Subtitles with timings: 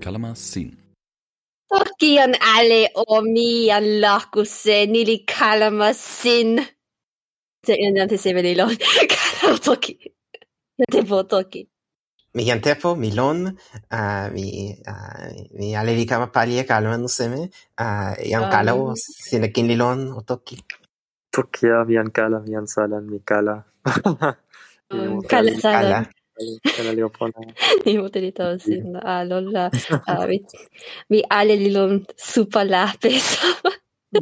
[0.00, 0.76] Kalama sin.
[1.70, 6.58] Orkian alle omian lakusen nili kalama sin.
[7.66, 8.76] Se enante se velilon.
[9.14, 9.98] Kalama toki.
[10.78, 11.68] Ja tepo toki.
[12.34, 13.44] Mi jam tepo, mi lon,
[13.92, 15.26] uh, mi, uh,
[15.58, 18.50] mi alevi kama palie kalama nuseme, uh, jam ah.
[18.50, 20.56] kalao, sinakin li lon o toki.
[21.30, 23.58] Tokia, mi jam kala, mi jam salan, mi kala.
[25.28, 26.04] Kallasala.
[27.84, 29.00] Imutilita sinna.
[29.04, 29.70] Ah, lolla.
[30.08, 30.38] Ah, vi,
[31.10, 33.38] vi ale lilon supalapes.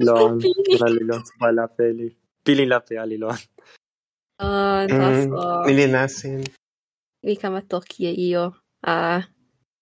[0.00, 0.38] Lon,
[0.96, 2.16] lilon supalapeli.
[2.44, 3.36] Pili lape alilon.
[4.38, 5.62] Ah, naso.
[5.64, 6.44] Mm, Ili nasin.
[7.22, 8.54] Vi kama tokie io.
[8.86, 9.22] a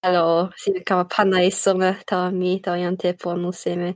[0.03, 3.95] allo si kama pana esome, ta mi, tawa jan te ponu seme.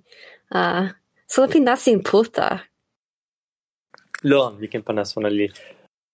[0.54, 0.88] Ah,
[1.28, 2.58] sono pinasin puta.
[4.22, 5.48] Lon, vi kama pana sona li.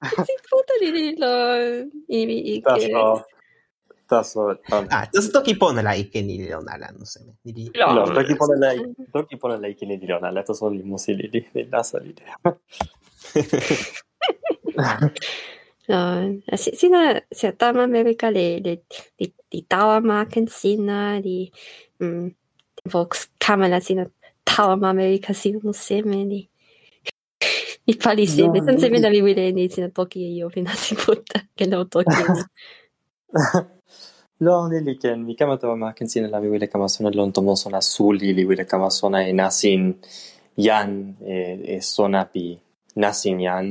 [0.00, 0.72] Das ist Puta
[4.10, 4.84] だそうだ。
[4.90, 7.32] あ、ちょっと時ポンライケニリロナラのせめ。
[7.44, 7.94] ニリロ。
[7.94, 8.74] No, toki pone la,
[9.12, 12.36] toki pone la ikini di Leona, la to sono i musili di la solidea.
[15.88, 18.82] No, si, sina, si atama america le, le,
[19.16, 21.50] di, di tawa maken sina, di,
[22.02, 22.28] mm,
[22.84, 24.08] vox camera sina
[24.44, 26.48] tawa america sina no seme, di,
[28.26, 30.94] seme, No, sen seme li- na mi wile ni sina toki e io fina si
[30.94, 32.10] puta, ke no toki
[34.86, 37.54] li ken, mi kama tawa ma ken sina la mi wile kama sona lon tomo
[37.56, 39.94] sona suli, li wile kama sona e nasin
[40.56, 41.34] yan, e,
[41.76, 42.58] e sona pi
[42.96, 43.66] nasin yan.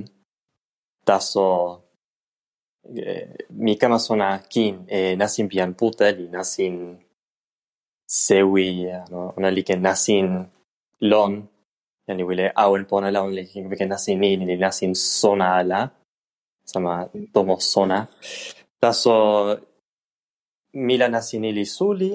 [1.06, 1.82] Taso,
[2.86, 6.98] e, mi kama sona kin, e nasin pi yan puta, li nasin
[8.08, 8.70] sewi,
[9.12, 10.28] no, ona li ken nasin
[11.02, 11.34] lon,
[12.10, 15.90] يعني ولا أول بونا لون اللي كيف كنا سنين اللي ناسين صنع لا
[16.66, 18.08] سما دومو صنع
[18.80, 19.60] Taso,
[20.74, 22.12] mila nasini li suli,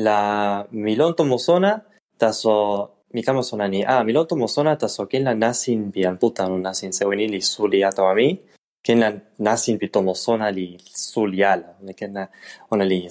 [0.00, 1.84] la milonto mosona
[2.16, 3.84] taso mi kama sona ni.
[3.84, 7.40] A ah, milonto mosona taso ken la nasin bi puta no nasin se wini li
[7.42, 8.40] suli ato ami
[8.82, 11.76] ken la nasin bi tomo sona li suli ala.
[11.82, 12.26] Ne ken na
[12.70, 13.06] ona li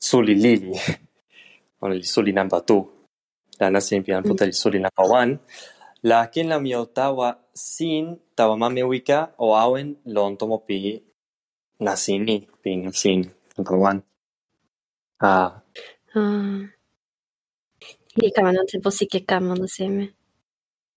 [0.00, 0.74] suli lili.
[1.84, 2.93] Ona li suli namba tu
[3.60, 5.38] Lanasimpian puta Sulinapawan,
[6.02, 11.02] la quien la miotawa sin tawamame wika o awen lon tomo pi
[11.80, 14.02] nasini, pin sin pawan.
[15.20, 15.62] Ah.
[16.14, 16.62] Ah.
[18.16, 20.14] Y kamanon tempo si que kamon seme.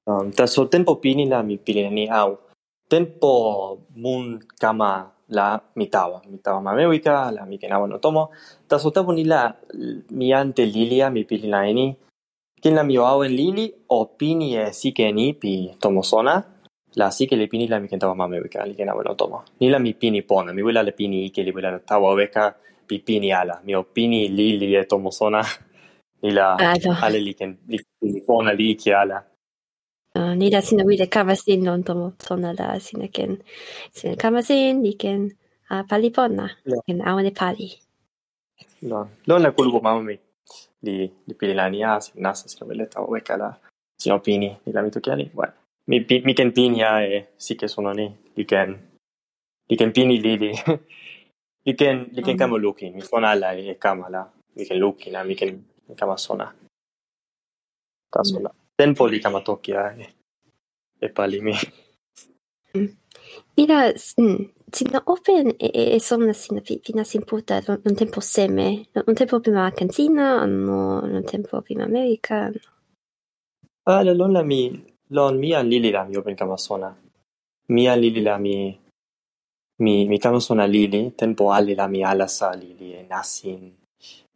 [0.05, 2.37] Um, ta so tempo pini la mi pilini au.
[2.89, 6.21] Tempo mun kama la mitawa.
[6.29, 8.29] Mitawa mamewika, la mi kenawa no tomo.
[8.67, 9.53] Ta so tempo ni la
[10.11, 11.95] mi ante lilia mi pilinaini.
[12.61, 16.43] Kin la mi o awen lili o pini e sike ni pi tomo sona.
[16.95, 19.43] La sike le pini la mi ken tawa mame wika, li kenawa no tomo.
[19.59, 22.55] Ni la mi pini pona, mi wila le pini ike, li wila le tawa weka,
[22.87, 23.61] pi pini ala.
[23.65, 25.41] Mi o pini lili e tomo sona.
[26.23, 26.57] Ni la
[27.05, 29.23] ale li ken li pini pona li ike ala.
[30.15, 33.37] Ah, ni la sina wile kama sin lon tomo sona la sina ken,
[33.93, 35.29] sina kama sin, li ken,
[35.69, 36.49] ah, pali pona,
[36.87, 37.69] ken awane pali.
[38.81, 40.17] No, lon la kulupu mama mi
[40.77, 43.59] di, di Pirilaniasi, Nassa, si Novelletta, Ovecala,
[43.95, 45.53] Sinopini, di Lamitochiani, bueno,
[45.85, 48.97] mi, mi Kenpinia e eh, sì che sono lì, li Ken,
[49.67, 50.51] li Kenpini lì, li,
[51.63, 52.37] li Ken, li Ken mm.
[52.37, 56.53] Kamo Lukin, mi suonala e eh, Kamala, mi Ken Lukina, mi Ken Kamasona,
[58.09, 58.51] Tasola.
[58.53, 58.65] Mm.
[58.75, 60.13] Tempo li Kamatokia e, eh,
[60.99, 61.53] e Palimi.
[62.77, 62.85] Mm.
[63.57, 68.19] Mira, mm, sina open e, e, e somna sina fi, fina sin puta non tempo
[68.19, 72.51] seme, non tempo prima Argentina, non tempo prima America.
[73.83, 74.61] Ah, la lon la mi
[75.07, 76.95] lon mi an lili la mi open kama sona.
[77.69, 78.77] Mi an lili la mi
[79.79, 83.73] mi mi kama sona lili tempo ali la mi alasa lili e nasin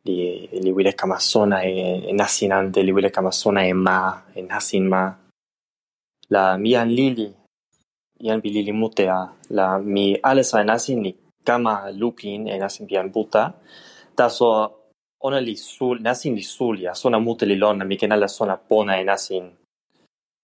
[0.05, 4.41] li li wile kama sona e, e nasinante li wile kama sona e ma e
[4.41, 5.15] nasin ma
[6.29, 7.40] la mi an lili
[8.21, 13.53] jan pilili mutea la mi alesa nasin li kama lupin e pi jan buta.
[14.15, 14.47] Taso
[15.21, 18.99] ona li sul nasin li sulia sona mute li lona mi ken ala sona pona
[18.99, 19.45] e nasin.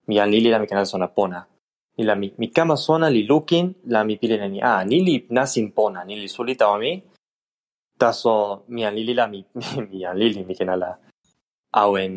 [0.08, 1.46] Mi an lili la mi ken ala sona pona.
[1.98, 5.26] Ni la mi, mi kama sona li lukin la mi pilin ni a ni li
[5.30, 7.02] nasin pona ni li sulita o mi.
[7.98, 9.46] Taso mi an lili la mi
[9.90, 10.98] mi an lili mi kenala
[11.74, 12.14] awen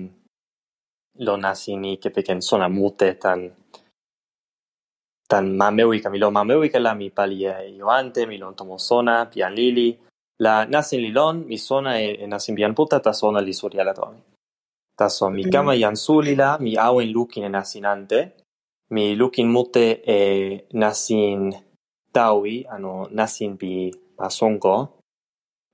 [1.19, 3.60] lo nasin ni kepeken sona mute tan
[5.31, 8.77] tan mamewi ka mi lo mamewi ka la mi pali e ioante, mi lon tomo
[8.79, 9.89] sona, pi an lili,
[10.45, 13.79] la nasin li lon, mi sona e, e nasin pian puta, ta sona li suri
[13.79, 14.21] ala toa mi.
[14.99, 18.21] Taso mi kama yan suli la, mi awen lukin e nasin ante,
[18.91, 19.87] mi lukin mute
[20.17, 20.19] e
[20.83, 21.55] nasin
[22.13, 23.73] tawi, ano nasin pi
[24.19, 24.75] masonko,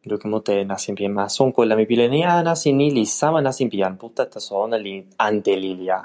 [0.04, 3.70] lukin mute nasin pi masonko, la mi pile ni a nasin ni li sama nasin
[3.72, 5.98] pi an puta, taso ona li ante li lia,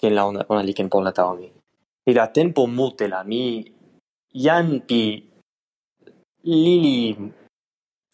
[0.00, 1.12] ken la ona, ona li ken pon la
[2.04, 3.64] pri la tempo mute la mi
[4.46, 5.24] yan pi
[6.44, 7.16] lili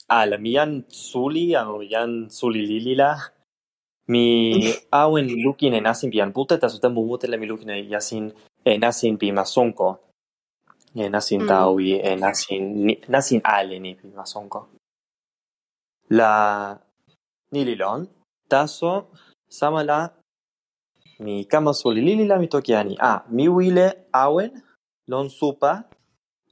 [0.06, 3.10] ala mi yan suli ano yan suli lili la
[4.12, 4.26] mi
[5.02, 8.24] awen lukin en asin pi jan pute ta sutempo mute la mi lukin en asin
[8.70, 9.88] en asin pi masonko
[10.94, 11.48] en asin mm.
[11.50, 12.64] taui en asin
[13.06, 14.60] en asin ale ni pi masonko
[16.18, 16.32] la
[17.52, 18.06] nililon
[18.50, 18.92] taso
[19.58, 19.98] sama la
[21.20, 22.96] mi kama soli lili la mi toki ani.
[23.00, 24.50] Ah, mi wile awen
[25.08, 25.84] lon supa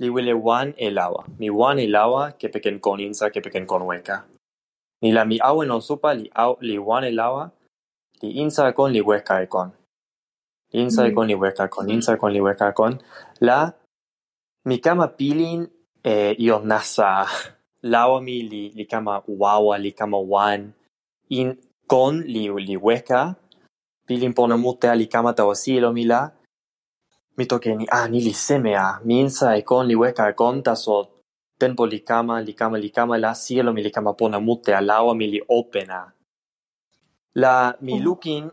[0.01, 1.25] li wile wan e lawa.
[1.41, 4.25] Mi wan e lawa ke peken kon insa ke peken kon weka.
[5.03, 7.51] Ni la mi awen lon supa li, au, li wan e lawa
[8.23, 9.47] li insa e kon li weka e.
[10.73, 11.17] Li insa e Mm.
[11.17, 12.41] kon li weka e kon, insa e kon li
[12.71, 12.95] e kon.
[13.41, 13.73] La
[14.69, 15.67] mi kama pilin
[16.05, 17.27] e io nasa
[17.83, 20.75] lawa mi li, li kama wawa, li kama wan.
[21.31, 21.57] In
[21.89, 22.77] kon li, li
[24.09, 26.31] pilinponemutte alikama tawassilomilla
[27.37, 31.09] mitokeni a ah, nili semea ah, minsa e kon liweka e kon taso
[31.61, 36.13] li likama likama likama la silo mi likama pona mute alawa mi li opena ah.
[37.35, 38.03] la mi oh.
[38.03, 38.51] lukin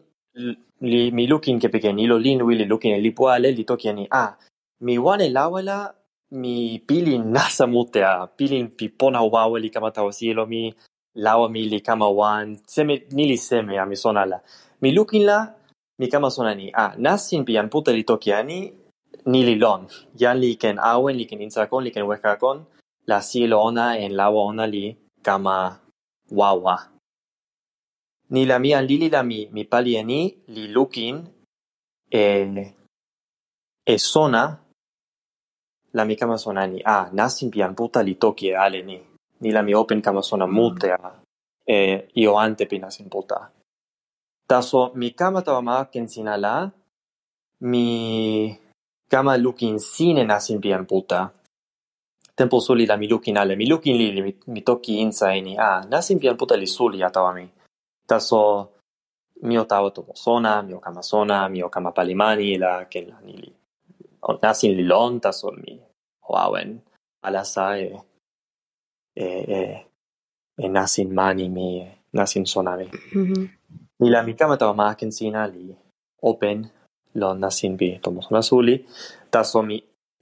[0.81, 4.35] li mi lukin ke pekeni lo lin wili lukin e lipuale li tokeni a
[4.81, 5.95] mi wane lawala
[6.31, 10.73] mi pilin nasa mute a pilin pi pona wawa likama tawasilo mi
[11.15, 14.41] lawa mi kama wan seme nili semea mi sonala
[14.81, 15.39] mi lukin la,
[15.99, 16.71] mi kama sona ni.
[16.73, 18.59] a, nasin pi an pute li toki ani,
[19.25, 19.87] ni li lon.
[20.15, 22.65] Jan li ken awen, li ken insakon, li ken wekakon,
[23.07, 25.79] la silo ona en lawa ona li kama
[26.31, 26.77] wawa.
[28.29, 31.15] Ni la mi an lili la mi, mi pali e ni, li lukin
[32.11, 32.23] e,
[33.85, 34.43] e sona,
[35.93, 36.81] la mi kama sona ni.
[36.83, 38.99] a, nasin pi an puta li toki e ale ni.
[39.41, 40.53] Ni la mi open kama sona mm.
[40.53, 41.13] mute a,
[41.65, 43.54] e, io ante pi nasin puta
[44.47, 46.69] taso mi kama tawa ma ken sina la,
[47.61, 47.85] mi
[49.09, 51.31] kama lukin sine nasin pi Puta.
[52.35, 55.57] Tempo suli la mi lukin ale, mi lukin lili, mi, mi toki insa e ni,
[55.57, 57.49] a, nasin pi Puta li suli a tawa mi.
[58.05, 58.71] Taso
[59.41, 63.07] mi o tawa tomo sona, mi o kama sona, mi o kama palimani la ken
[63.09, 63.51] la nili.
[64.41, 65.79] nasin li lon, taso mi
[66.29, 66.81] o awen
[67.21, 67.87] alasa e,
[69.15, 69.85] e, e,
[70.57, 71.67] e nasin mani mi,
[72.13, 73.49] nasin sona Mm -hmm.
[73.99, 75.71] La mi kama tawa ma ken sina li
[76.21, 76.57] open
[77.15, 78.75] lon nasin pi tomo sona suli,
[79.31, 79.77] taso mi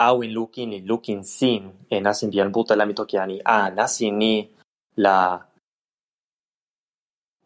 [0.08, 3.70] awin lukin li lukin sin e nasin pi an puta la mi toki ani, ah,
[3.70, 4.34] nasin ni
[4.98, 5.18] la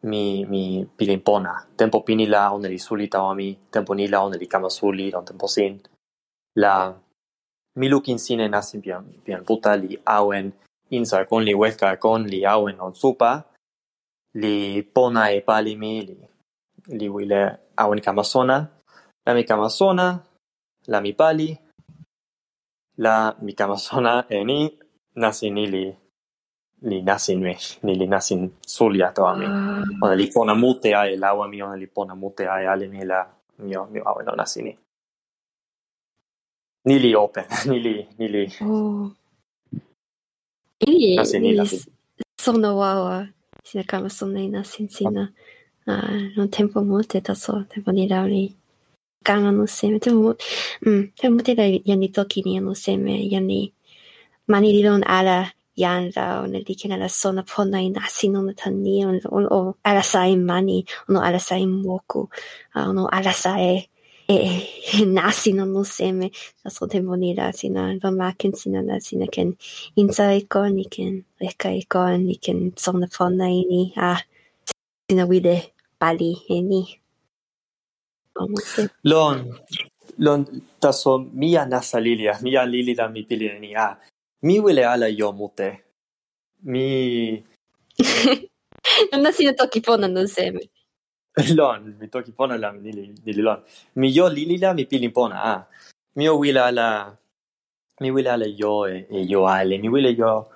[0.03, 1.21] mi mi pilin.
[1.77, 5.11] Tempo pini la ona li suli tawa mi, tempo ni la ona li kama suli
[5.47, 5.79] sin.
[6.55, 6.93] La
[7.79, 10.51] mi lukin sin e nasin pian puta li awen
[10.91, 13.43] insa kon li weka kon li awen on supa,
[14.33, 16.01] li pona e pali mi
[16.87, 17.41] Li wile
[17.75, 18.57] awen kama sona,
[19.25, 20.23] la mi kama sona,
[20.87, 21.57] la mi pali,
[22.97, 24.59] la mi kama sona e ni
[25.15, 25.95] nasin ni
[26.81, 29.45] Li nasin mi ni li nasin suli ato ami.
[30.01, 33.25] Ona li pona mute ae lawa mi, ona li pona mute ae ale mi la
[33.57, 34.77] mio, mio awen on nasini.
[36.85, 38.43] Ni li open, ni li, ni li.
[38.61, 39.09] Oh.
[40.79, 41.57] Ili, ni
[42.39, 43.27] sono wawa.
[43.67, 45.33] se acaba Sonainasenseina.
[45.87, 48.55] Ah, no tempo muito da só, tempo de dar ali.
[49.25, 50.35] Gama no seme, tempo,
[50.85, 53.73] hum, tempo muito da yani toquinha no seme, yani
[54.47, 59.75] manilon ala yanda o ne diken ala sona pona in asino na tani o o
[59.83, 62.29] ala sai mani, o no ala sai moku,
[62.75, 63.89] o no ala sai
[64.27, 64.39] e
[65.17, 66.27] nasinan museme
[66.61, 69.49] sasrote monila sina vamaken sina na sina ken
[69.99, 74.19] insa eko ni ken reka eko ni ken sona fona ini a ah,
[75.05, 75.55] sina wide
[75.99, 76.81] pali ini
[79.03, 79.37] lon
[80.25, 80.41] lon
[80.81, 83.97] taso mia nasa lilia mia lili da mi pili ni a
[84.41, 85.79] mi wile ala yo mute.
[86.63, 87.43] Mi
[89.11, 90.69] Nasi na toki pona no seme.
[91.57, 93.59] Lon, mi toki pona la mi lili lon.
[93.95, 95.55] Mi yo lili la mi pilin pona a.
[96.17, 97.13] mi o wila la
[98.01, 100.49] mi wila la yo e, e yo ale mi wila yo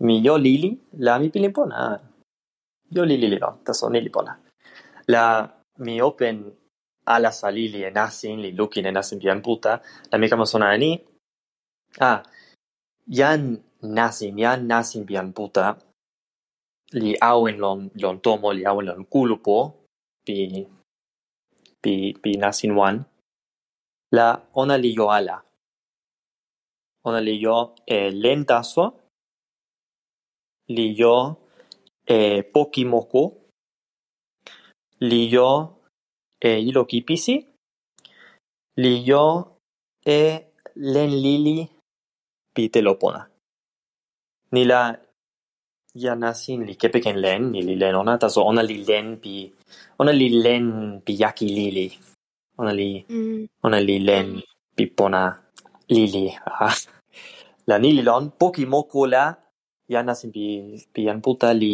[0.00, 1.98] mi yo lili la mi pilin pona
[2.92, 3.38] yo lili li
[3.92, 4.32] ni li pona
[5.08, 5.24] la
[5.78, 6.36] mi open
[7.06, 11.00] ala salili e nasin li lukin e nasin pian puta la mi kama sona ni
[12.00, 12.20] ah
[13.20, 13.42] yan
[13.80, 15.76] nasin yan nasin pian puta
[16.92, 19.56] li awen lon lon tomo li awen lon kulupo
[20.24, 20.36] pi
[21.82, 22.96] pi pi nasin wan
[24.16, 24.26] la
[24.60, 25.36] ona li yo ala.
[27.06, 27.56] Ona li yo
[27.96, 28.84] e lenta so
[30.76, 31.14] li yo
[32.16, 32.18] e
[32.52, 33.22] poki moko
[35.10, 35.48] li yo
[36.48, 37.34] e ilo kipisi
[38.82, 39.24] li yo
[40.18, 40.20] e
[40.94, 41.56] len lili
[42.54, 43.22] pi telopona
[44.52, 44.80] ni la
[45.94, 49.50] Ja nasin li kepeken len, ili len ona, taso ona li len pi...
[49.98, 50.66] ona li len
[51.04, 51.86] pi yaki lili.
[52.58, 53.04] Ona li...
[53.08, 53.46] Mm.
[53.66, 54.38] ona li len
[54.76, 55.22] pi pona
[55.88, 56.26] lili.
[57.68, 59.24] la nili lon, poki moku la,
[59.88, 60.44] ja nasin pi,
[60.92, 61.72] pi jan puta li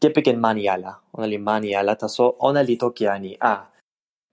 [0.00, 0.96] kepeken mani ala.
[1.12, 3.36] Ona li mani ala, taso ona li toki ani.
[3.40, 3.60] Ah,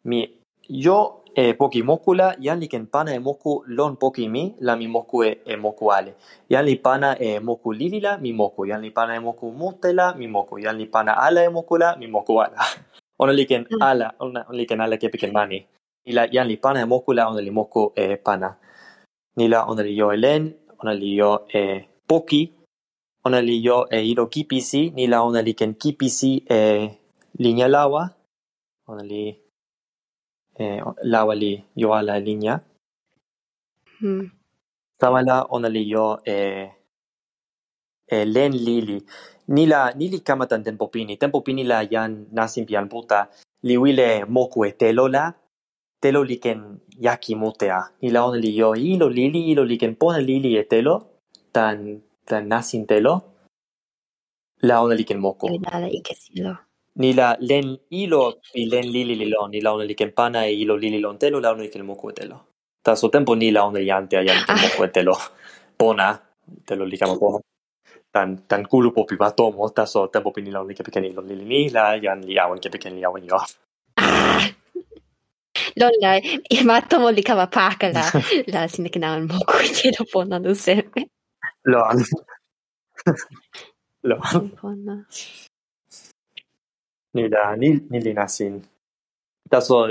[0.05, 0.23] mi...
[0.67, 4.75] Yo e poki moku la yan li ken pana e moku lon poki mi la
[4.75, 6.15] mi moku e, e moku ale.
[6.49, 8.65] Yan li pana e moku lili la mi moku.
[8.65, 10.57] Yan li pana e moku mute la mi moku.
[10.57, 12.59] Li pana ala e moku la mi moku ala.
[13.19, 13.81] Ona li ken Mm.
[13.81, 15.65] ala ona li ken ala kepeken mani.
[16.05, 18.55] Ila yan li pana e moku la ona li moku e pana.
[19.37, 21.61] Ni la ona li yo e len ona li yo e
[22.07, 22.41] poki
[23.25, 26.59] ona li yo e ilo kipisi ni la ona li ken kipisi e
[27.39, 28.09] linja lawa
[28.87, 29.44] ona li
[31.13, 32.55] lawa li yo ala linja
[34.01, 34.29] Mm.
[35.00, 36.38] tawa la ona li yo e
[38.07, 39.00] e len lili.
[39.55, 41.17] Ni la ni li kama tan tempo pini.
[41.17, 43.29] Tempo pini la yan nasin pian puta.
[43.63, 45.33] Li wile moku e telo la.
[46.01, 47.79] Telo li ken yaki mutea.
[48.01, 50.95] Ni la ona li yo ilo lili ilo li ken pona lili e telo.
[51.53, 53.13] Tan tan nasin telo.
[54.67, 55.47] La ona li ken moku.
[55.63, 55.79] La
[56.45, 56.64] la.
[57.01, 58.21] Ni la len ilo
[58.53, 61.17] pi len lili li lon ni la ona li ken pana e ilo lili lon
[61.17, 62.37] telo la ona li ken moku e telo.
[62.85, 65.15] Taso tempo ni la ona li ante a yan ken moku e telo.
[65.79, 66.07] Pona
[66.67, 67.39] telo li kama pona.
[68.13, 71.45] Tan tan kulupo pi matomo taso tempo pi ni la ona li kepeken ilo lili
[71.45, 73.39] ni la yan li awen kepeken li awen yo
[73.97, 74.45] Ah!
[75.79, 76.11] Lon la,
[76.55, 78.05] i matomo li kama paka la,
[78.53, 81.01] la sineke na an moku i telo pona no seme.
[84.61, 84.95] Pona.
[87.15, 88.60] Nida, nil, nilina sin.
[89.50, 89.88] Taso,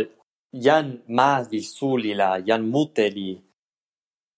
[0.53, 3.31] jan ma li suli la, jan mute li,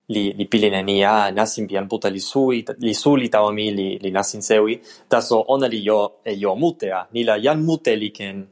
[0.09, 4.11] li, li pilin a nasin pian puta li sui, li suli tao mi li, li
[4.11, 8.47] nasin sewi, taso ona li yo e jo mutea, nila jan mute li ken,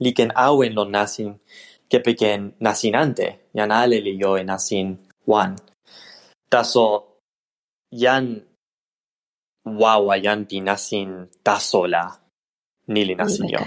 [0.00, 1.38] li ken awen lon nasin,
[1.90, 5.54] ke peken nasin ante, jan ale li yo e nasin wan.
[6.50, 6.86] Taso,
[7.92, 8.42] jan
[9.64, 12.25] wawa jan pi nasin tasola,
[12.88, 13.58] Nili nasimpio.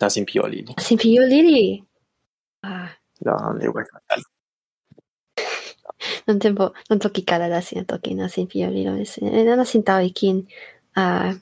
[0.00, 0.74] Nasimpio lili.
[0.98, 1.84] pio lili!
[2.62, 2.88] Ah.
[3.24, 4.00] No, le hueca.
[6.26, 9.40] Non tempo, non toki kala da sina toki nasimpio lilo desu ne.
[9.40, 10.46] Eh, nasintao kin.
[10.96, 11.34] ah,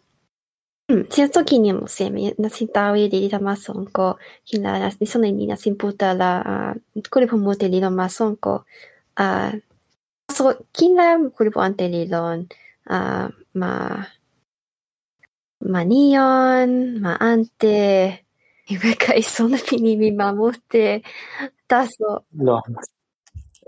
[0.91, 5.47] Mm, sina toki ni mo seme, nasintao i lili da masonko, kin la nasone ni
[5.47, 6.75] nasimputa la, ah,
[7.11, 8.65] kuripo mote lilo masonko,
[9.17, 9.53] ah,
[10.37, 12.47] so, kin la kuripo ante lilon,
[12.91, 13.71] ah, ma,
[15.65, 18.27] manion, ma ante,
[18.99, 21.03] kai sono finimi mi molte
[21.67, 22.25] taso.
[22.31, 22.61] No.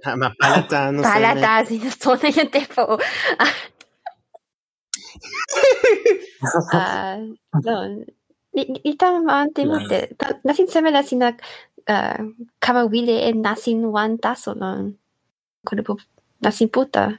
[0.03, 2.99] Ah, ma palata non Palata, sì, sono in tempo.
[6.73, 7.17] ah,
[7.63, 8.05] no.
[8.55, 10.17] Itam ante molte.
[10.45, 11.35] Nasin semela sina
[11.89, 14.95] uh, kama wile e nasin wan taso non.
[15.65, 15.97] Kono po
[16.39, 17.19] nasin puta.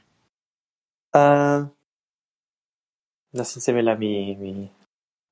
[1.12, 1.68] Uh,
[3.36, 4.70] ナシンセメラミミ。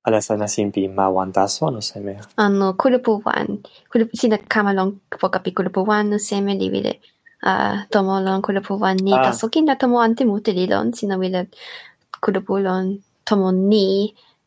[0.07, 2.21] 阿拉萨纳辛比马万达索诺塞梅。
[2.37, 7.01] あの、quello può van, quello sì da camalon può capire quello può van seme di.
[7.41, 9.77] Ah, tomolon quello può van ni da sokin da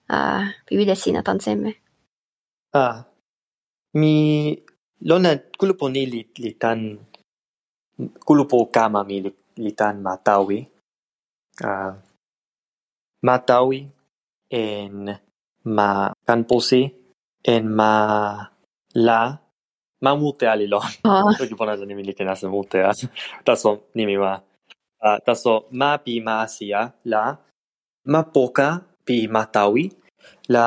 [0.09, 1.75] ah vivide sino seme.
[2.73, 3.03] Ah.
[3.93, 4.55] Mi
[4.99, 6.29] lona quello può ni li
[9.03, 10.05] mi li, li tan.
[11.63, 12.06] Ah.
[13.25, 13.79] Matawi
[14.49, 14.95] en
[15.77, 15.89] ma
[16.27, 16.81] kanposi
[17.53, 17.91] en ma
[19.07, 19.19] la
[20.03, 22.91] ma mute ali lo oh, Toki pona ni mi li ken asa mute a
[23.45, 24.33] taso ni mi wa
[25.05, 26.81] ah taso ma pi ma asia
[27.11, 27.23] la
[28.11, 28.69] ma poka
[29.05, 29.83] pi matawi
[30.53, 30.65] la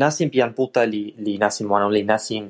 [0.00, 2.44] nasin pian puta li li nasin wano li nasin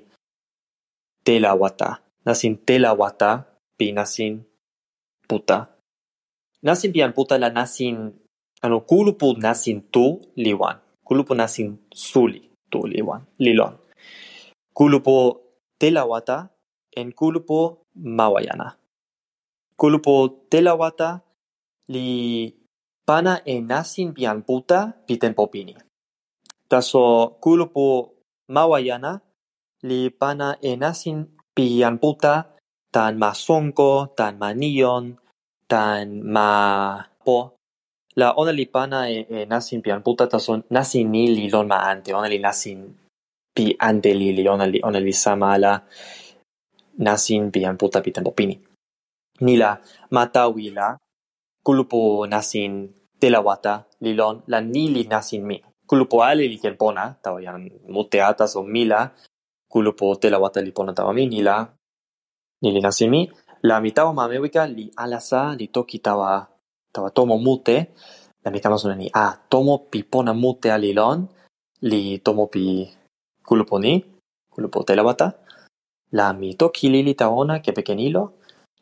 [1.24, 1.90] tela wata
[2.26, 3.30] nasin tela wata
[3.78, 4.34] pi nasin
[5.30, 5.70] puta.
[6.66, 8.10] Nasin pian puta la nasin,
[8.64, 13.74] ano kulupu nasin tu liwan kulupu nasin suli tu liwan lilon
[14.76, 15.16] kulupu
[15.80, 16.48] telawata
[16.96, 18.76] en kulupu mawayana.
[19.80, 21.24] kulupu telawata
[21.88, 22.52] li
[23.08, 25.74] pana e nasin pian puta pi tempo pini.
[26.70, 27.86] Taso kulupu
[28.54, 29.12] mawayana
[29.88, 31.26] li pana e nasin
[31.56, 32.34] pian puta
[32.94, 35.16] tan masonko, tan manion,
[35.70, 36.50] tan ma
[37.24, 37.59] po
[38.16, 41.78] la ona li pana e, e nasin pi anputa taso nasin ni li lon ma
[41.90, 42.78] ante, ona li nasin
[43.54, 45.48] pi ante li li, ona li, ona li sama
[46.98, 48.56] nasin pi anputa pi tempo pini.
[49.40, 49.78] Ni la
[50.10, 50.96] matawi la
[51.64, 52.88] kulupu nasin
[53.20, 55.56] telawata li lon la ni li nasin mi.
[55.86, 59.10] Kulupu ale li ken pona, tawa jan mute atas o mila,
[59.68, 61.66] kulupu telawata li pona tawa mi, ni la
[62.62, 63.30] ni li nasin mi.
[63.62, 66.46] La mitawa mamewika li alasa li toki tawa
[66.92, 67.76] tawa tomo mute,
[68.44, 71.26] la mi kama sona ni a tomo pi pona mute ali lon,
[71.82, 72.88] li tomo pi
[73.46, 74.04] kulupu ni,
[74.50, 75.32] kulupu Telewata,
[76.12, 78.22] la mi toki li tawa ona ke pekenilo,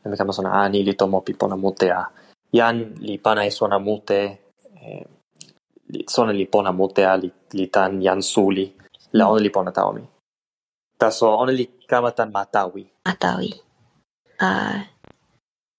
[0.03, 2.05] la mi kama sona a ni li tomo pi pona mute a.
[2.53, 4.21] jan li pana e sona mute,
[4.81, 5.05] e,
[5.93, 8.65] li, sona li pona mute a li, li tan jan suli,
[9.13, 10.05] la ona li pona taomi.
[10.99, 12.83] Taso ona li kama tan matawi.
[13.07, 13.51] Matawi.
[14.41, 14.81] Uh,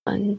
[0.06, 0.38] um,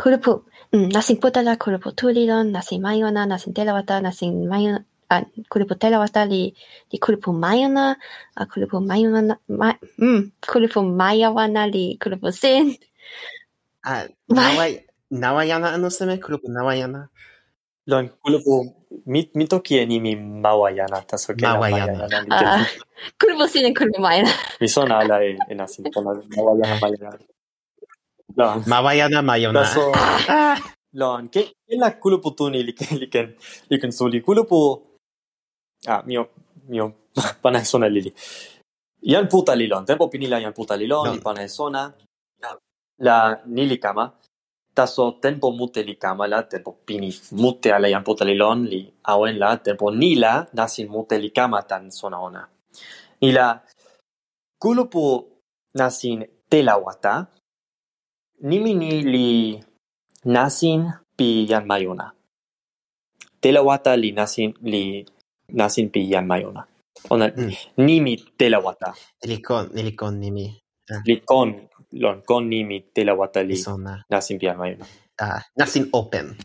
[0.00, 0.42] kulupu.
[0.76, 6.28] Mm, nasin puta la kulupu tulilon, nasin mayona, nasin telawata, nasin mayona, a, kulupu telawata
[6.28, 6.52] li,
[6.92, 7.96] li kulupu mayona,
[8.36, 12.76] a kulupu mayona, ma, mm, kulupu mayawana li kulupu sin.
[13.88, 14.68] A, nawa,
[15.10, 17.08] nawayana ano seme, kulupu nawayana?
[17.86, 18.68] Lon, kulupu,
[19.06, 22.04] mi, mi toki e nimi mawa yana, taso ke mawa yana.
[22.28, 22.66] A,
[23.18, 24.28] kulupu sin e kulupu mayona.
[24.60, 25.88] Mi sona ala e, e nasin,
[26.36, 26.92] mawayana mai.
[28.36, 29.52] Ma vaya na mayo.
[30.96, 31.28] Lon,
[31.76, 33.26] la kuluputu ni liken liken
[33.70, 34.82] liken suli kulupu.
[35.86, 36.28] Ah, mio
[36.68, 36.92] mio
[37.42, 38.12] pana sona lili.
[39.02, 41.92] Yan puta lilon, tempo pinila yan puta lilon, ni pana sona.
[42.98, 44.12] La nilikama.
[44.74, 49.56] Taso tempo mute likama la tempo pini mute ala yan puta lilon li awen la
[49.56, 52.48] tempo nila nasin mute likama tan sona ona.
[53.22, 53.62] Nila
[54.60, 55.24] kulupu
[55.74, 57.26] nasin telawata
[58.40, 59.28] nimi ni li
[60.24, 62.12] nasin pi jan mayona.
[63.40, 65.04] Telawata li nasin, li
[65.52, 66.62] nasin pi jan mayona.
[67.10, 67.52] Ona, Mm.
[67.86, 68.94] nimi telawata.
[69.22, 70.46] Nilikon, nilikon nimi.
[70.90, 74.02] Ah, Li kon, lon, kon nimi telawata li Isona.
[74.10, 74.84] nasin pi jan mayona.
[75.20, 76.36] Ah, nasin open.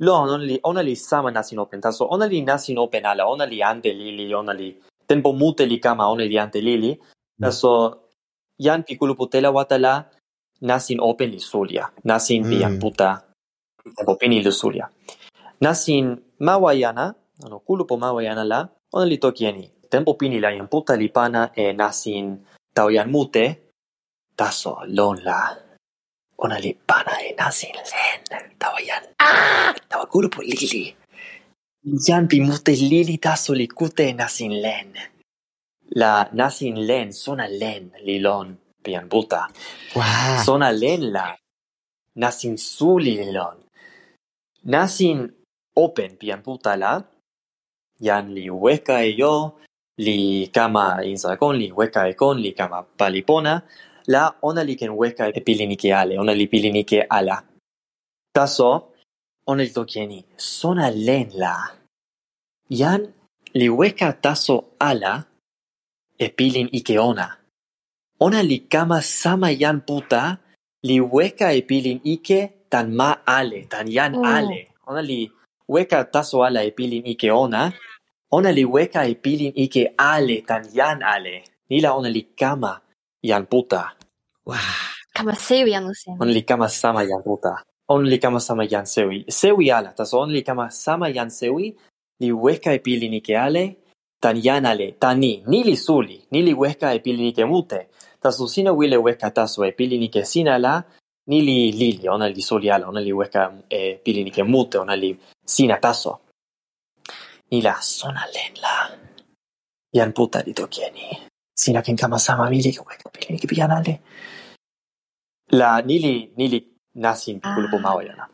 [0.00, 1.80] Lon, ona li, ona li sama nasin open.
[1.80, 4.76] Taso, ona li nasin open ala, ona li ante lili, ona li,
[5.08, 6.96] tempo mute li kama, ona li ante lili.
[7.40, 7.72] Taso,
[8.58, 10.04] jan pi kulupu telawata la,
[10.60, 11.90] nasin open li sulia.
[12.04, 12.78] Nasin Mm.
[12.80, 13.22] puta,
[13.96, 14.88] tempo pini li sulia.
[15.60, 17.14] Nasin mawayana,
[17.44, 19.70] ano, kulupu mawayana la, ona li tokieni.
[19.90, 23.46] Tempo pini la jan puta li pana e nasin tau jan mute,
[24.36, 25.56] taso, lon la,
[26.38, 28.20] ona li pana e nasin len,
[28.58, 30.94] tawa jan, ah, tawa kulupu lili.
[32.06, 34.92] Jan pi mute lili taso li kute e nasin len.
[35.94, 38.18] La nasin len, sona len, li
[38.86, 39.42] pian buta.
[40.46, 41.26] Sona lenla.
[42.22, 43.58] Nasin sulilon.
[44.72, 45.18] Nasin
[45.74, 46.40] open pian
[46.82, 46.92] la.
[48.00, 49.34] Yan li hueca y e yo.
[49.98, 53.62] Li kama insakon, li hueca e con, li kama palipona.
[54.06, 57.42] La ona li ken hueca e pilinike ale, ona li pilinike ala.
[58.32, 58.92] Taso,
[59.46, 60.24] ona li tokieni.
[60.36, 61.54] Sona lenla.
[62.68, 63.02] Yan
[63.54, 65.24] li hueca taso ala.
[66.18, 67.45] Epilin ikeona
[68.20, 68.42] ona.
[68.42, 70.38] Li kama sama jan puta,
[70.82, 74.24] li weka e pilin ike tan ma ale, tan jan Oh.
[74.24, 74.68] ale.
[74.86, 75.30] Ona li
[75.68, 77.72] weka taso ala e pilin ike ona,
[78.30, 81.42] ona li weka e pilin ike ale tan jan ale.
[81.70, 82.80] Nila ona li kama
[83.22, 83.94] jan puta.
[84.46, 84.56] Wow.
[85.14, 86.14] Kama sewi anu sen.
[86.20, 87.62] Ona li kama sama jan puta.
[87.88, 89.24] Ona li kama sama jan sewi.
[89.28, 91.74] Sewi ala, taso ona li kama sama jan sewi,
[92.20, 93.64] li weka e pilin ike ale,
[94.26, 97.88] tan yanale, tan ni, ni li suli, ni li huesca e pili ni que mute.
[98.20, 100.82] Taso sina wile ta taso e pili ike sina la,
[101.28, 104.78] ni li lili, ona li suli ala, ona li huesca e pili ni que mute,
[104.78, 106.18] ona li sina taso.
[107.52, 108.90] Ni la sona len la.
[109.92, 111.06] Jan puta li tokieni.
[111.54, 114.00] Sina ken kama sama wili ke huesca pili ni que ale.
[115.52, 117.54] La nili nili nasin Ah.
[117.54, 118.28] kulupo mawayana.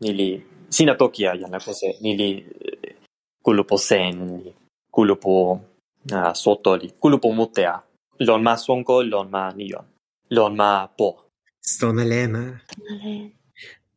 [0.00, 2.46] Nili sina tokia yana kose nili
[3.42, 4.63] culpo sen ni
[4.94, 5.34] kulupu
[6.16, 7.74] uh, sotoli, kulupu mutea.
[8.20, 9.84] Lon ma sonko, lon ma nion.
[10.30, 11.08] Lon ma po.
[11.60, 12.42] Sona lema.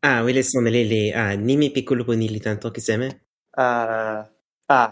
[0.01, 1.13] Ah, wile sona lili.
[1.13, 3.07] Ah, nimi pi kulupu nili tan toki seme?
[3.57, 4.25] Ah,
[4.69, 4.89] ah,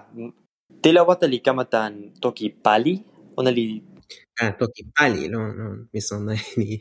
[0.82, 3.02] tila wata li kama tan toki pali?
[3.38, 3.82] Ona li...
[4.42, 6.78] Ah, toki pali, no no mi sona ni.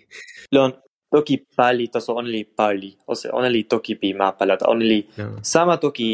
[0.52, 0.72] Lon,
[1.12, 2.90] toki pali, taso ona li pali.
[3.06, 4.68] Ose, ona li toki pi ma palata.
[4.68, 5.38] Ona li no.
[5.42, 6.10] sama toki...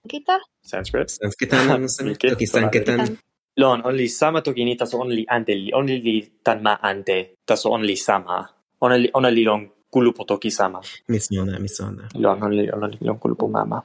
[0.00, 0.40] Sanskita?
[0.62, 1.08] Sanskrit.
[1.08, 1.86] Sanskitan.
[2.32, 3.18] Toki sankitan.
[3.56, 7.70] Lon, only sama toki ni taso only ante li, only li tan ma ante, taso
[7.70, 8.48] only sama.
[8.80, 10.80] Only, only lon kulupo toki sama.
[11.08, 12.08] Misona, misona.
[12.14, 13.82] Lon, only, only lon kulupo mama.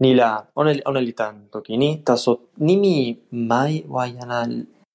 [0.00, 4.48] Nila, only, only tan toki ni, taso nimi mai wayana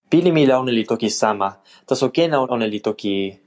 [0.10, 3.39] pili mi la oneli toki sama, taso kena oneli toki...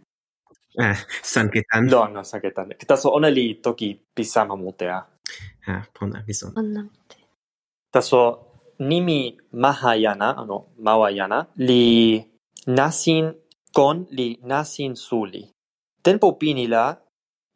[0.79, 1.85] Ah, sanketan.
[1.90, 2.72] No, no, sanketan.
[2.87, 5.12] Taso oneli toki pisama mutea.
[5.33, 5.75] Mutea.
[5.75, 6.53] Ah, pona, mi sona.
[6.57, 6.88] Onna.
[7.92, 8.38] Taso
[8.79, 12.25] nimi Mahayana, ano, Mawayana, li
[12.66, 13.35] nasin
[13.73, 15.51] kon li nasin suli.
[16.03, 16.97] Tenpo pini la,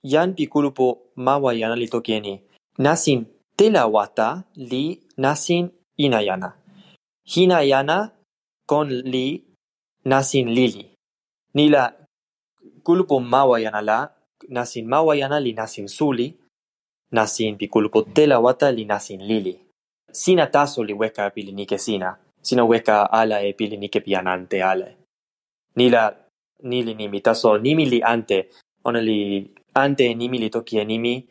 [0.02, 2.42] yan pi kulupo Mawayana li tokieni.
[2.78, 6.52] Nasin telawata li nasin inayana.
[7.24, 8.12] Hinayana
[8.66, 9.42] kon li
[10.04, 10.92] nasin lili.
[11.54, 11.92] Nila
[12.82, 14.10] kulupo Mawayana la,
[14.48, 16.36] nasin Mawayana li nasin suli,
[17.12, 19.60] nasin pi kulukotela wata li nasin lili.
[20.12, 24.96] Sina taso li weka pili nike sina, sina weka ala e pili nike pi ale.
[25.76, 26.16] Nila
[26.62, 28.48] nili nimi taso nimi li ante,
[28.84, 31.28] ona li ante e nimi li toki e nimi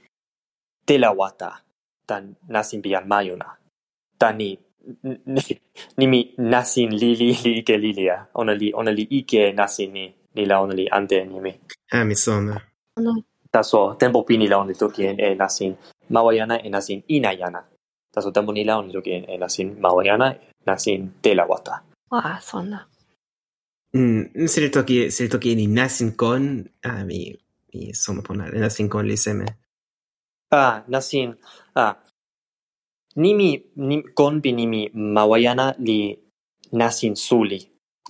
[0.85, 1.61] tela wata,
[2.05, 3.57] tan nasin pi jan majuna.
[4.19, 4.59] Tan ni
[5.97, 10.73] nimi nasin lili li ike lilia, ona li, ona li ike nasin ni, nila ona
[10.73, 11.59] li ante e nimi.
[11.91, 12.61] Amisona.
[12.97, 13.23] Ono
[13.55, 15.73] taso tempo pinila on toki en en asin
[16.09, 17.61] mawayana en asin inayana
[18.13, 20.27] taso tempo nila on toki en en asin mawayana
[20.61, 21.75] en asin telawata
[22.11, 22.79] ah sonda.
[23.93, 26.43] Mm se toki se toki en inasin con
[26.83, 27.19] ah mi
[27.69, 29.05] mi sono pona en asin con
[30.51, 31.29] ah nasin
[31.75, 31.95] ah.
[33.23, 36.19] Nimi nim, con nimi mawayana li
[36.71, 37.59] nasin suli.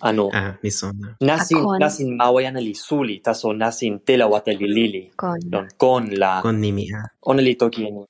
[0.01, 1.15] Ano, Ah, mi sona.
[1.21, 1.79] nasin, kon.
[1.79, 5.11] nasin mawayana li suli, taso nasin tela wata li lili.
[5.15, 5.39] Kon.
[5.51, 7.07] Lon, kon la, Kon nimi, ah.
[7.23, 8.03] ona li toki e ni.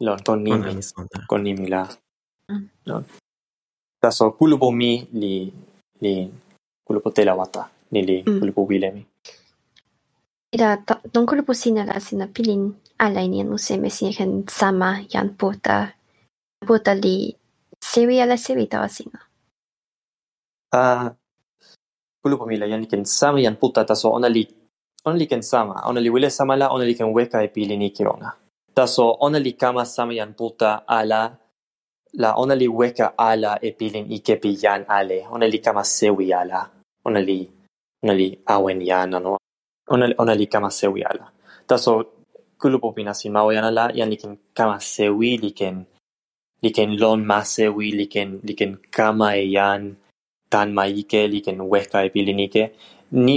[0.00, 0.74] Lon, kon Pona, nimi.
[0.74, 1.26] mi sona.
[1.28, 1.88] kon nimi la.
[2.48, 3.04] Mm.
[4.02, 5.52] Taso kulupo mi li
[6.00, 6.30] li
[6.86, 8.38] kulupo tela wata ni li Mm.
[8.40, 9.06] kulupo wile mi.
[10.52, 15.00] Ida, to- don kulupu sina la sina pilin alai ni anu seme sina ken sama
[15.14, 15.94] yan puta.
[16.66, 17.36] Puta li
[17.80, 19.18] sewi ala sewi tawa sina.
[20.72, 21.12] Ah
[22.22, 24.46] kulupo mi la yan li sama puta taso ona li
[25.04, 28.30] ona li sama ona li wile sama la ona li weka e pili ona.
[28.74, 31.42] Taso ona li kama sama yan puta ala
[32.12, 36.32] la ona li weka ala e pilin ike pi yan ale ona li kama sewi
[36.32, 36.68] ala
[37.04, 37.48] ona li
[38.04, 39.38] ona li awen yan ano
[39.88, 41.32] ona ona li kama sewi ala
[41.66, 42.04] taso
[42.60, 45.84] kulupo pina sin mawa ala ken kama sewi li ken
[46.62, 49.48] li ken lon ma sewi li ken kama e
[50.52, 52.62] tanmaike liken Huesca pilinike
[53.12, 53.34] ni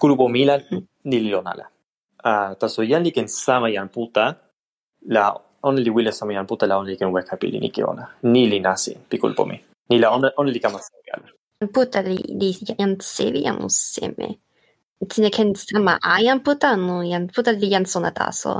[0.00, 0.82] kulupomila mm.
[1.04, 1.66] nililonala.
[2.24, 4.24] Uh, ah, tasoyan liken samayan puta
[5.08, 5.24] la
[5.62, 8.04] only li wile samayan puta la only liken Huesca pilinike ona.
[8.22, 9.56] Ni li nasi pikulpomi.
[9.90, 11.22] Ni la only, onne li kamasengal.
[11.74, 14.28] Puta li, li yan sevi yan useme.
[15.08, 18.54] Tine ken sama a yan puta no yan puta li yan sonataso.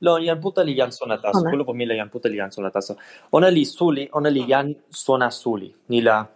[0.00, 2.96] Lo yan puta li yan suona tasso, quello pomilla yan puta li yan suona tasso.
[3.32, 6.26] Ona li suli, ona li yan suona suli, ni la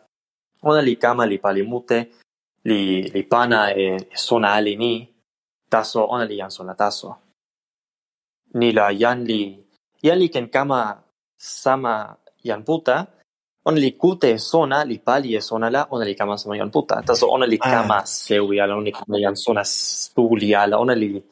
[0.62, 1.99] ona li kama li pali mute,
[2.64, 4.92] li, li pana e, sona ali ni,
[5.68, 7.16] taso ona li sona taso.
[8.55, 9.42] Ni la yan li,
[10.03, 10.97] yan li ken kama
[11.37, 13.07] sama yan puta,
[13.64, 16.71] ona li kute e sona, li pali e sona la, ona li kama sama yan
[16.71, 17.03] puta.
[17.03, 17.71] Taso ona li Ah.
[17.71, 21.23] kama sewi ala, ona li kama yan sona suli ala, ona li,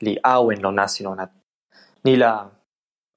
[0.00, 1.24] li awen lo nasin ona.
[2.04, 2.48] Ni la,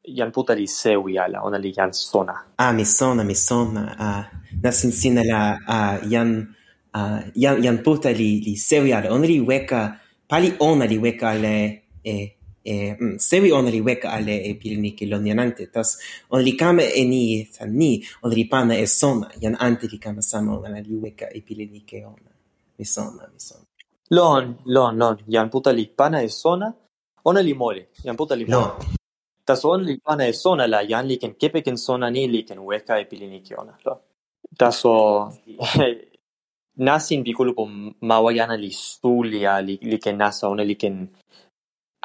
[0.03, 2.35] jan Puta li sewi ala, ona li jan sona.
[2.57, 3.95] Ah, mi sona, mi sona.
[3.97, 4.25] A,
[4.61, 6.53] nasin sina la a, ah, jan,
[6.93, 9.11] a, jan, jan Puta li, li sewi ala.
[9.13, 14.11] Ona li weka, pali ona li weka ale e, e, mm, sewi ona li weka
[14.11, 15.67] ale e pilini ke lon jan ante.
[15.71, 15.97] Tas,
[16.29, 19.31] ona li kame e ni tan ni, ona li pana e sona.
[19.39, 22.31] Jan ante li kame sama ona li weka e pilini ke ona.
[22.77, 23.63] Mi sona, mi sona.
[24.11, 25.17] Lon, lon, lon.
[25.27, 26.73] Jan Puta li pana e sona,
[27.23, 27.87] ona li mole.
[28.03, 28.67] Jan Puta li mole.
[28.67, 29.01] No
[29.45, 32.60] taso li pana e sona la yan li ken kepe ken sona ni li ken
[32.69, 33.93] weka e pilini kiona lo
[34.58, 34.93] taso
[36.88, 37.63] nasin pikulu po
[38.01, 40.95] mawa jana li stulia li, li ken nasa ona li ken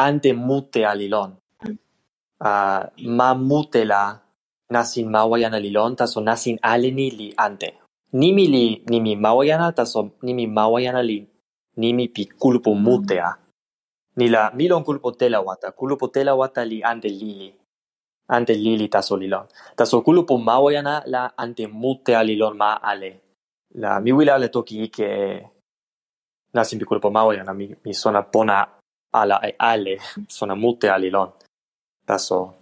[0.07, 1.31] ante mute alilon
[2.41, 2.83] uh,
[3.19, 4.03] ma mute la
[4.71, 7.75] nasin mawa jana lilon taso nasin aleni li ante.
[8.13, 11.27] Nimi li nimi mawa jana taso nimi mawa yana li
[11.77, 13.48] nimi pikulu po mutea mm
[14.19, 17.55] ni la milon kulpotela wata kulpotela wata li ante lili.
[18.29, 23.11] Ante lili taso lilon taso kulupu mawayana la ante mute lilon ma ale.
[23.75, 25.09] La mi wila ale toki ike
[26.55, 28.67] la simpi kulupu mawayana mi, mi sona pona
[29.13, 29.99] ala e ale
[30.37, 31.31] sona mute alilon
[32.07, 32.55] taso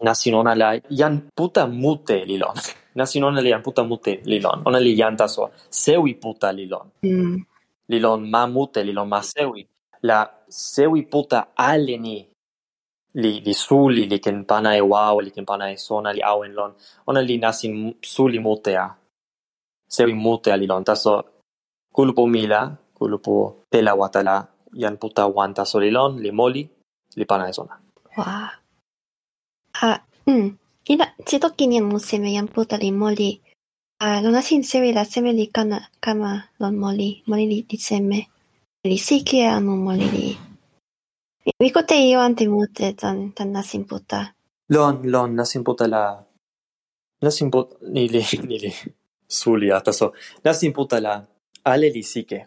[0.00, 2.56] nasin ona la yan puta mute lilon
[2.96, 7.36] nasin ona li yan puta mute lilon ona li yan taso sewi puta lilon mm.
[7.88, 9.66] lilon ma mute lilon ma sewi.
[10.02, 12.16] La sewi puta ale ni
[13.14, 16.52] li, li suli, li ken pana e wow, li ken pana e sona, li awen
[16.58, 16.72] lon.
[17.08, 18.86] Ona li nasin suli mutea.
[19.88, 20.84] Sewi mutea lilon.
[20.84, 21.12] Taso
[21.94, 22.60] kulupo mila,
[22.94, 24.36] kulupo tela watala,
[24.72, 26.62] yan puta wan taso lilon, li moli,
[27.16, 27.74] li pana e sona.
[28.16, 28.48] Wow.
[29.82, 30.48] Ah, mm.
[30.88, 33.30] Ina, si toki ni mo seme yan puta li moli.
[34.00, 36.30] Ah, lona sin sewi la seme li kana kama
[36.60, 38.37] lon moli, moli li di seme.
[38.84, 40.38] Alisiquea no moriría.
[41.58, 43.74] Bicoteo ante muerte tan, tan las.
[44.68, 46.24] Lon, lon, las imputa la...
[47.20, 47.76] Las imputa...
[47.82, 48.72] Nili, nili.
[49.26, 50.12] Suli, hasta so.
[50.44, 51.26] Las imputa la...
[51.64, 52.46] Ale lisique.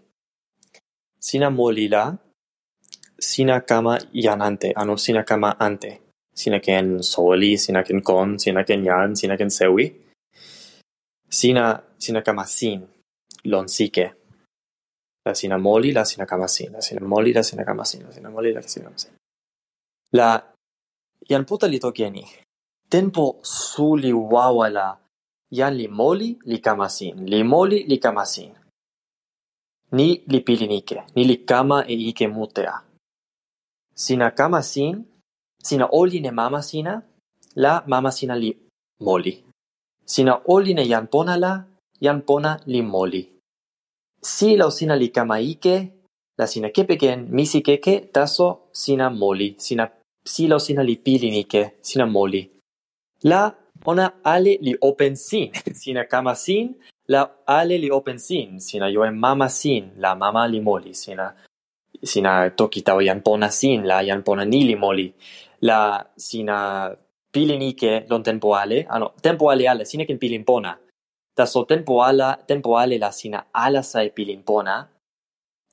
[1.20, 2.18] Sina molila.
[3.20, 4.72] Sina cama yanante.
[4.74, 6.02] Ano sina cama ante.
[6.34, 10.02] Sina ken soli, sina ken con, sina ken yan, sina ken sewi.
[11.28, 12.88] Sina, sina cama sin.
[13.44, 14.21] Lon sique.
[15.26, 18.54] la sina moli, la sina kamasin, la sina moli, la sina kamasin, la sina moli,
[18.54, 19.12] la sina kamasin.
[20.14, 20.42] La
[21.30, 22.26] jan puta li tokeni.
[22.90, 24.98] Tempo su li wawa la
[25.52, 28.52] jan li moli, li kamasin, li moli, li kamasin.
[29.92, 32.82] Ni li pilinike, ni li kama e ike mutea.
[33.94, 35.06] Sina kamasin,
[35.64, 37.02] sina oli ne mama sina,
[37.56, 38.58] la mama sina li
[39.00, 39.44] moli.
[40.06, 41.64] Sina oli ne jan pona la,
[42.00, 43.41] jan pona li moli.
[44.22, 45.76] Si la sina li kama ike.
[46.38, 47.62] La sina kepeken misi.
[48.14, 49.56] Taso sina moli.
[49.58, 49.90] Sina
[50.24, 52.50] silo sina li pilinike, sina moli.
[53.24, 53.54] La
[53.86, 56.76] ona ale li open sin, sina kama sin,
[57.08, 61.34] la ale li open sin, sina yo en mama sin, la mama li moli, sina
[62.04, 64.46] sina toki tau yan pona sin, la yan pona
[64.78, 65.14] moli.
[65.62, 66.92] La sina
[67.32, 70.44] pilinike lon tempo ale, ano, tempo ale ale, sina ken pilin.
[71.36, 74.76] Ta so tempo ala, tempo ale la sina ala sa e pilin pona,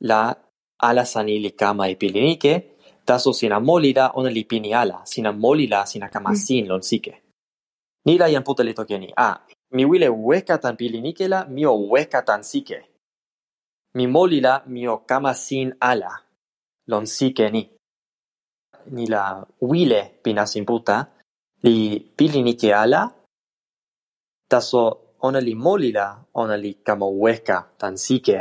[0.00, 0.34] la
[0.78, 5.02] ala sa ni li kama e pilinike, taso sina moli la ona li pini ala,
[5.04, 7.22] sina moli la sina kama sin lon sike.
[8.06, 9.40] Ni la jan puta li toke ni, ah,
[9.74, 12.78] mi wile weka tan pilinike la, mi o weka tan sike.
[13.94, 16.12] Mi moli la, mi o kama sin ala,
[16.86, 17.68] lon sike ni.
[18.94, 21.08] Ni la wile pina sin puta,
[21.62, 23.10] li pilinike ala,
[24.48, 28.38] taso ona li moli la, ona li kama weka tan sike,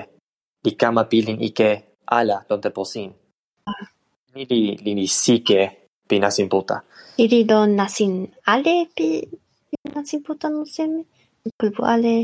[0.65, 1.69] li kama pilin ike
[2.17, 3.09] ala lon tempo sin.
[4.33, 5.59] Ni li, li li sike
[6.07, 6.77] pi nasin puta.
[7.23, 8.13] Ili don nasin
[8.53, 9.07] ale pi,
[9.69, 11.01] pi nasin puta no seme?
[11.59, 12.15] Kulpu ale,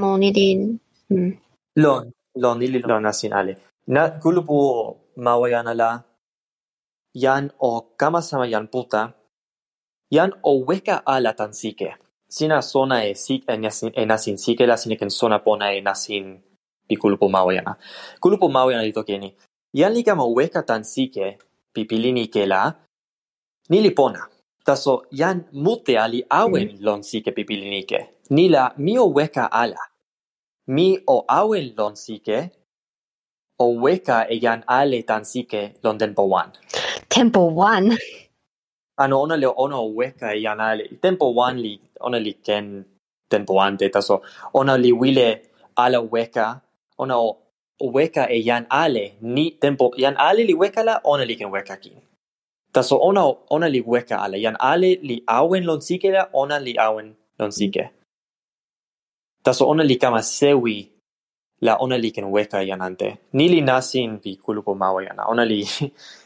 [0.00, 0.46] mon ili...
[1.08, 1.32] Hmm.
[1.82, 2.04] Lon,
[2.42, 3.52] lon ili lon nasin ale.
[3.94, 4.56] Na kulpu
[5.16, 5.96] mawayana yan
[7.14, 9.14] yan o kama sama yan puta,
[10.10, 11.96] yan o weka ala tan sike
[12.28, 16.38] sina sona e sik en asin sikela sina ken sona pona e nasin
[16.88, 17.76] pi kulupu mawjana.
[18.20, 19.34] Kulupu mawjana li tokeni.
[19.74, 21.38] Jan li kama weka tan sike
[21.72, 22.74] pi pilini kela
[23.70, 24.22] ni li pona.
[24.66, 26.78] Taso jan mute ali awen mm.
[26.80, 27.98] lon sike pi pilinike.
[28.30, 29.82] Nila mi uweka ala.
[30.66, 32.50] Mi o awen lon sike
[33.58, 36.50] o weka e jan ale tan sike lon tempo wan.
[37.08, 37.96] Tempo one?
[38.98, 42.84] Ah, ano ona le ona weka e ana le tempo wan li ona li ken
[43.28, 44.22] tempo ante taso
[44.54, 45.42] ona li wile
[45.76, 46.60] ala weka
[46.98, 47.36] ona o
[47.80, 51.76] weka e yan ale ni tempo yan ale li weka la ona li ken weka
[51.76, 52.00] kin.
[52.72, 56.72] Taso ona ona li weka ala yan ale li awen lon sike la ona li
[56.78, 57.90] awen lon sike
[59.44, 60.88] taso ona li kama sewi
[61.60, 63.08] la ona li ken weka yan ante.
[63.32, 65.60] Ni li nasin pi kulupo mawa yana ona li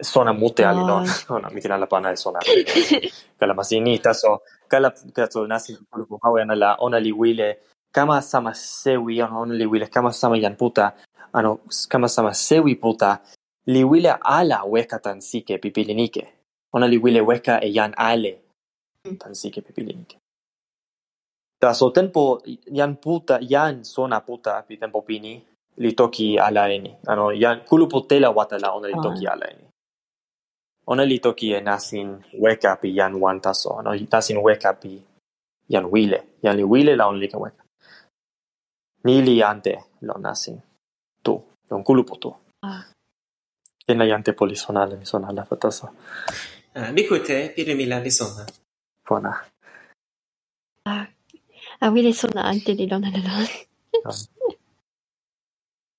[0.00, 1.06] sona mute ali lon.
[1.30, 2.40] Ona, mi ken ala pana e sona.
[3.38, 7.58] Kala masini, taso, kala, pi kulupo mawa yana la, ona li wile,
[7.92, 10.92] kama sama sewi, ano, ona li wile, kama sama yan puta,
[11.32, 13.20] ano, kama sama sewi puta,
[13.66, 16.26] li wile ala weka tan sike pipilinike.
[16.72, 18.38] Ona li wile weka e yan ale
[19.18, 20.16] tan sike pipilinike.
[21.60, 25.42] Taso tempo, yan puta, yan sona puta pi tempo pini,
[25.76, 26.92] li toki ala eni.
[27.06, 29.64] Ano, yan kulupo tela watala, ona li toki ala eni.
[30.86, 35.02] Ona li toki e nasin weka pi yan wan taso, ano, nasin weka pi
[35.68, 36.38] yan wile.
[36.42, 37.62] Yan li wile la ona li ken weka.
[39.04, 40.56] Ni li ante lo nasin
[41.22, 41.34] tu.
[41.70, 42.30] lon kulupo tu.
[42.62, 42.82] Ah.
[43.86, 45.90] Ken la jan te poli sona ale mi sona ala fataso.
[46.74, 48.44] Ah, mi kute, pire mi la mi sona.
[49.06, 49.32] Pona.
[50.86, 51.06] Ah,
[51.80, 53.46] ah wile sona ante li lon ala lon.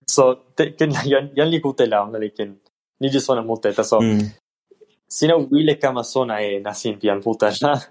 [0.08, 0.23] So,
[0.56, 2.56] te, ken la jan, jan li kute la, ona li ken,
[3.00, 4.23] ni di sona mute, taso, Mm.
[5.08, 7.72] sino wile kamasona e nasin pian putana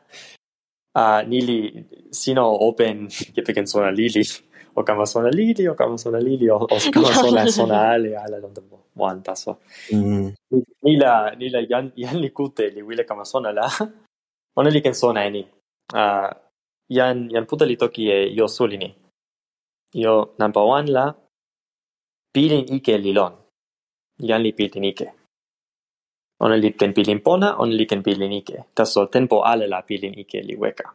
[0.96, 4.22] a uh, nili sino open che peken sona lili.
[4.78, 9.22] O kamasona lili o kamasona lili o, o kama sona ale ala non tempo wan
[9.22, 9.58] taso
[9.92, 9.98] mm.
[10.00, 10.62] Mm-hmm.
[10.82, 13.68] nila nila yan yan likute li wile kamasona la.
[14.56, 15.42] Ona li ken sona eni
[15.94, 16.30] a uh,
[16.88, 18.94] yan yan puta li toki e yo solini
[19.94, 21.14] yo number 1 la
[22.32, 23.32] pilin ike lilon
[24.28, 25.08] yan li pilin ike
[26.40, 28.64] ona li ken pilin pona, ona li ken pilin ike.
[28.74, 30.86] taso tempo ale la pilin ike li weka.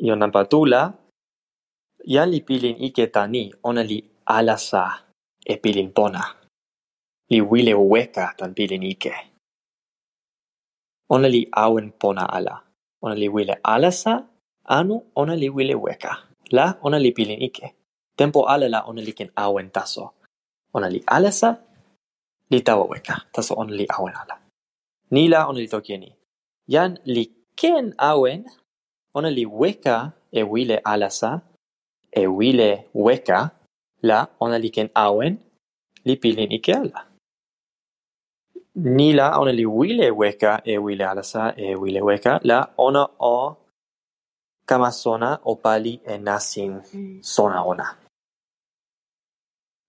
[0.00, 0.92] ijo nanpa tu la,
[2.04, 4.84] li pilin ike tan ni, ona li alasa
[5.46, 6.22] e pilin pona.
[7.30, 9.14] li wile weka tan pilin ike.
[11.08, 12.60] ona li awen pona ala.
[13.02, 14.28] ona li wile alasa,
[14.64, 16.12] anu ona li wile weka.
[16.52, 17.72] la ona li pilin ike.
[18.16, 20.12] tenpo ale la ona li ken awen taso.
[20.76, 21.56] ona li alasa
[22.54, 23.16] li tawa weka.
[23.34, 24.36] Taso ona li awen ala.
[25.14, 26.10] Ni la ona li toki ni.
[26.72, 27.24] Jan li
[27.60, 28.40] ken awen,
[29.18, 29.96] ona li weka
[30.32, 31.30] e wile alasa,
[32.12, 32.70] e wile
[33.06, 33.40] weka,
[34.08, 35.34] la ona li ken awen,
[36.06, 37.00] li pilin ike ala.
[38.96, 43.56] Ni la ona li wile weka e wile alasa e wile weka la ona o
[44.66, 47.22] kama sona o pali e nasin Mm.
[47.22, 47.86] sona ona.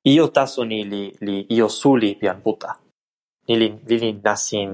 [0.05, 2.77] io taso ni li, li io suli pian puta.
[3.47, 4.71] Ni li, li, li nasin,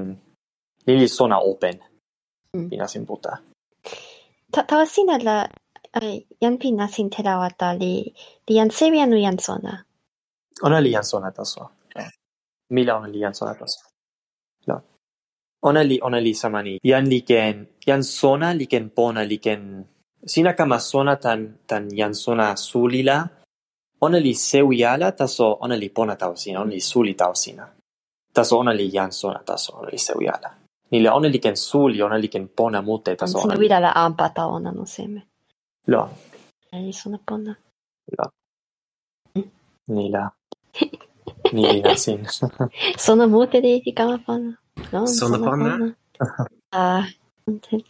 [0.87, 1.79] ni li sona open.
[2.57, 2.67] Mm.
[2.69, 3.39] Pi nasin puta.
[4.51, 5.47] Ta, tawa sina la,
[5.95, 7.93] ai, yan pi nasin telawa ta li,
[8.47, 9.79] li yan sewi anu yan sona.
[10.67, 11.69] Ona li yan sona taso.
[12.71, 13.87] Mila ona li yan sona taso.
[14.67, 14.79] La.
[15.63, 16.77] Ona li, ona li samani.
[16.83, 19.83] Yan li ken, yan sona li ken pona li ken...
[20.25, 23.25] Sina kama sona tan, tan yan sona sulila,
[24.01, 27.67] ona li sewi ala taso ona li pona tau sina, ona li suli tau sina.
[28.33, 30.51] Taso ona li jan sona taso, ona li sewi ala.
[30.91, 33.59] Ni la ona li ken suli, ona li ken pona mute taso ona li.
[33.59, 35.21] wila la ampa ta ona no seme.
[35.87, 36.09] Lo,
[36.73, 37.55] Li sona pona.
[38.17, 38.25] lo.
[39.87, 40.29] Ni la.
[41.53, 42.25] Ni li nasin.
[42.97, 44.51] Sona mute de di kama pona.
[44.93, 45.95] No, Sona pona?
[46.73, 47.05] Ah,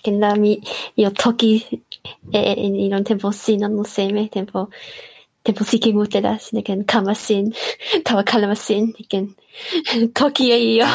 [0.04, 0.60] ken la mi
[0.96, 1.52] io toki
[2.34, 4.70] e e ni non tempo sina no seme tempo
[5.44, 7.52] tempo siki mute la sina ken kama sin
[8.06, 9.36] tawa kalama sin ken
[10.14, 10.88] toki e io.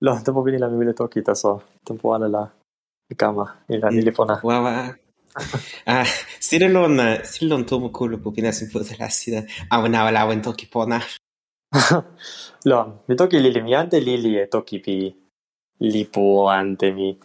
[0.00, 2.42] Lo, tempo vini la mi wile toki taso, tempo ala la
[3.16, 4.40] kama, ni la ni li pona.
[4.42, 4.94] Wawa.
[5.86, 6.04] Ah,
[6.40, 10.66] sira lon, sira lon tomo kulupo pina sin puta la sira awen awen awen toki
[10.66, 11.00] pona.
[12.64, 15.14] Lo, mi toki lili, mi ante lili e toki pi
[15.80, 17.18] lipo ante mi.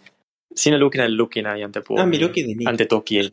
[0.53, 1.97] Sina lukina lukina ante pu.
[1.97, 2.65] Ah, mi luki di ni.
[2.65, 3.31] Ante toki e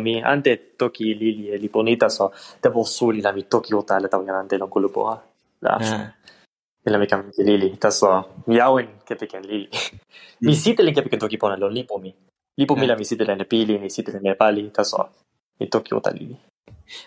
[0.00, 5.22] み、あんて時リリリボニタソ、でぼそりなみ時おたれたみなんてのこるぼは。
[5.62, 6.14] だ。
[6.84, 7.32] Y e la mica mi ah.
[7.36, 9.68] e lili, taso, mi awen que piquen lili.
[10.40, 10.46] Mm.
[10.46, 12.14] Mi sitele que piquen toki ponen lo lipo mi.
[12.56, 12.88] Lipo mi ah.
[12.88, 15.08] la mi sitele ne pili, ni sitele ne pali, taso,
[15.58, 16.38] mi toki ota lili.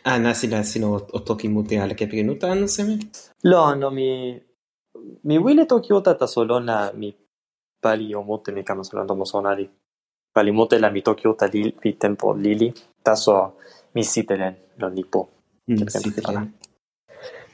[0.03, 2.97] Ah, nasi la sino o toki mute ala que piquen uta, no se me?
[3.43, 4.37] Lo, no, mi,
[5.23, 7.15] mi wile toki ota taso lona mi
[7.79, 9.69] pali o mute mi kama solando mosonari
[10.33, 10.33] sonari.
[10.33, 13.53] Pali mote la mi toki ota li, pi tempo lili, taso
[13.95, 15.29] mi sitelen lon lipo.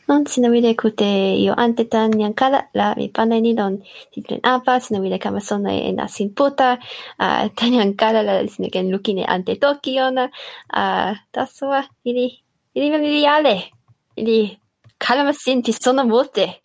[0.07, 1.05] Non sina wile kute
[1.37, 3.81] io ante tan yan kala la mi pana ni don
[4.13, 6.77] titlen apa sina wile kama sona e nasin puta
[7.19, 10.29] uh, tan yan kala la sina ken lukine ante toki ona
[10.73, 12.43] uh, taso wa ili
[12.75, 13.71] ili ili ale
[14.15, 14.59] ili
[14.99, 16.61] kalama sin ti sona mote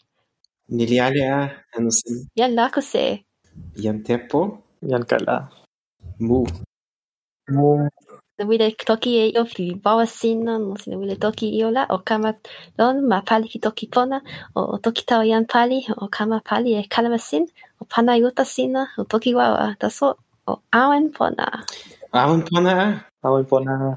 [0.68, 2.28] Nili ale a anu seme?
[2.36, 3.24] yan lako se
[3.76, 4.58] Jan tepo?
[4.82, 5.48] Yan kala.
[6.26, 6.40] Mu.
[8.36, 11.98] sina wile toki e io fi bawa sin non sina wile toki io la o
[12.08, 12.30] kama
[12.78, 14.18] lon ma pali ki toki pona
[14.56, 17.44] o, toki tau yan pali o kama pali e kalama sin
[17.80, 20.08] o pana yuta sina o toki wawa taso
[20.50, 21.46] o awen pona
[22.12, 23.06] Awen pona?
[23.22, 23.96] Awen pona